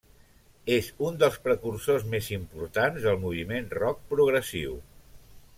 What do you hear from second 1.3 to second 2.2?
precursors